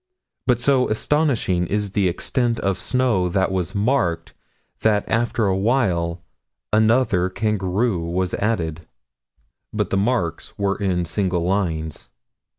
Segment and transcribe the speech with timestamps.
[0.47, 4.33] But so astonishing is the extent of snow that was marked
[4.79, 6.23] that after a while
[6.73, 8.87] another kangaroo was added.
[9.71, 12.09] But the marks were in single lines.